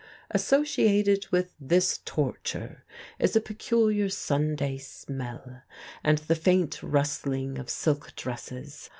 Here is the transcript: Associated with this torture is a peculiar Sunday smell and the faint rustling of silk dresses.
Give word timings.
Associated 0.31 1.27
with 1.31 1.53
this 1.59 1.99
torture 2.05 2.83
is 3.19 3.35
a 3.35 3.39
peculiar 3.39 4.09
Sunday 4.09 4.79
smell 4.79 5.61
and 6.03 6.17
the 6.17 6.33
faint 6.33 6.81
rustling 6.81 7.59
of 7.59 7.69
silk 7.69 8.15
dresses. 8.15 8.89